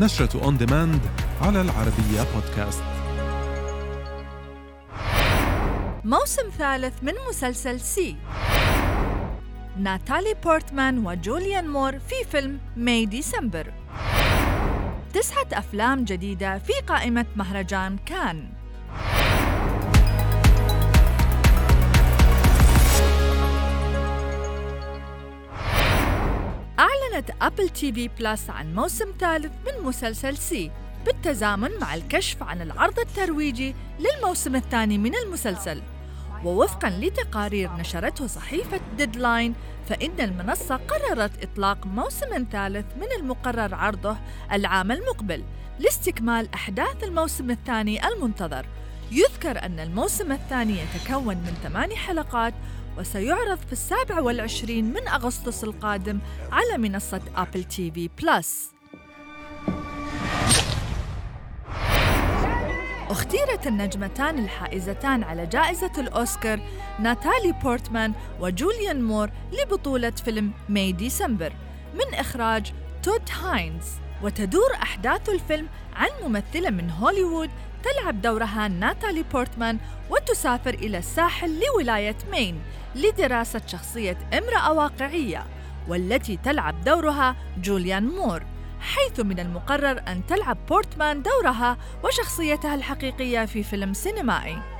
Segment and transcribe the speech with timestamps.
[0.00, 1.00] نشرة On Demand
[1.42, 2.82] على العربية بودكاست
[6.04, 8.16] موسم ثالث من مسلسل See
[9.76, 13.72] ناتالي بورتمان وجوليان مور في فيلم May December.
[15.14, 18.48] تسعة أفلام جديدة في قائمة مهرجان كان.
[27.18, 30.70] أعلنت Apple TV Plus عن موسم ثالث من مسلسل See
[31.06, 35.82] بالتزامن مع الكشف عن العرض الترويجي للموسم الثاني من المسلسل.
[36.44, 39.54] ووفقا لتقارير نشرته صحيفة Deadline
[39.88, 44.16] فإن المنصة قررت إطلاق موسم ثالث من المقرر عرضه
[44.52, 45.44] العام المقبل
[45.78, 48.66] لاستكمال أحداث الموسم الثاني المنتظر.
[49.10, 52.54] يذكر أن الموسم الثاني يتكون من ثماني حلقات
[52.98, 56.18] وسيعرض في السابع والعشرين من أغسطس القادم
[56.52, 58.72] على منصة Apple TV Plus.
[63.10, 66.60] اختيرت النجمتان الحائزتان على جائزة الأوسكار
[67.00, 71.52] ناتالي بورتمان وجوليان مور لبطولة فيلم May December
[71.94, 73.86] من إخراج تود هاينز.
[74.22, 77.50] وتدور أحداث الفيلم عن ممثلة من هوليوود
[77.82, 79.78] تلعب دورها ناتالي بورتمان
[80.10, 82.60] وتسافر إلى الساحل لولاية مين
[82.94, 85.46] لدراسة شخصية امرأة واقعية
[85.88, 88.42] والتي تلعب دورها جوليان مور
[88.80, 94.77] حيث من المقرر أن تلعب بورتمان دورها وشخصيتها الحقيقية في فيلم سينمائي.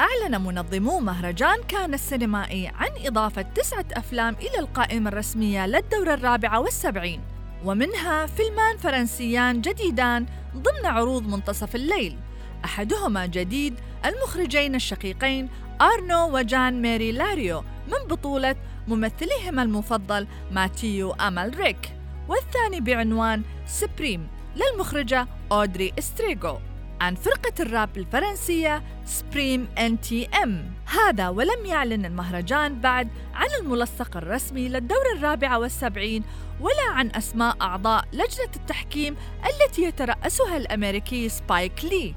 [0.00, 7.20] أعلن منظمو مهرجان كان السينمائي عن إضافة تسعة أفلام إلى القائمة الرسمية للدورة الرابعة والسبعين
[7.64, 12.18] ومنها فيلمان فرنسيان جديدان ضمن عروض منتصف الليل.
[12.64, 13.74] أحدهما جديد
[14.06, 15.48] المخرجين الشقيقين
[15.80, 18.56] أرنو وجان ميري لاريو من بطولة
[18.88, 21.92] ممثلهما المفضل ماتيو أمالريك
[22.28, 26.58] والثاني بعنوان Suprêmes للمخرجة أودري إستريغو.
[27.00, 35.12] عن فرقة الراب الفرنسية Suprême NTM هذا ولم يعلن المهرجان بعد عن الملصق الرسمي للدورة
[35.16, 36.22] الرابعة والسبعين
[36.60, 42.14] ولا عن أسماء أعضاء لجنة التحكيم التي يترأسها الأمريكي سبايك لي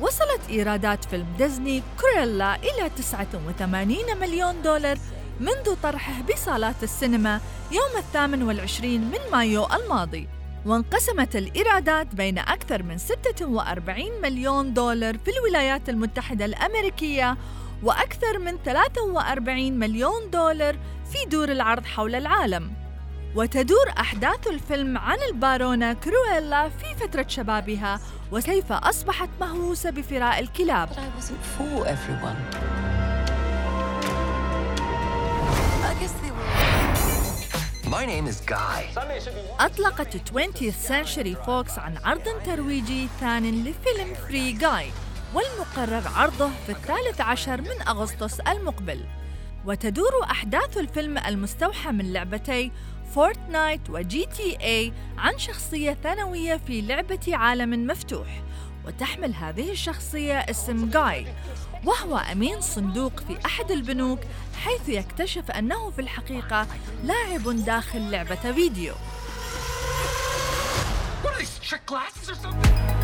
[0.00, 4.98] وصلت إيرادات فيلم ديزني Cruella إلى 89 مليون دولار
[5.40, 7.40] منذ طرحه بصالات السينما
[7.72, 10.28] يوم الثامن والعشرين من مايو الماضي.
[10.66, 17.36] وانقسمت الإيرادات بين أكثر من 46 مليون دولار في الولايات المتحدة الأمريكية
[17.82, 20.76] وأكثر من 43 مليون دولار
[21.12, 22.72] في دور العرض حول العالم.
[23.34, 28.00] وتدور أحداث الفيلم عن البارونة كرويلا في فترة شبابها
[28.32, 30.88] وكيف أصبحت مهووسة بفراء الكلاب.
[37.96, 38.82] My name is Guy.
[39.60, 44.90] أطلقت 20th Century Fox عن عرض ترويجي ثان لفيلم فري جاي
[45.34, 49.00] والمقرر عرضه في الثالث عشر من أغسطس المقبل
[49.66, 52.72] وتدور أحداث الفيلم المستوحى من لعبتي
[53.14, 58.42] Fortnite و GTA عن شخصية ثانوية في لعبة عالم مفتوح
[58.86, 61.26] وتحمل هذه الشخصية اسم جاي
[61.84, 64.20] وهو أمين صندوق في أحد البنوك
[64.64, 66.66] حيث يكتشف أنه في الحقيقة
[67.04, 68.94] لاعب داخل لعبة فيديو
[71.22, 72.95] What are these trick glasses or something?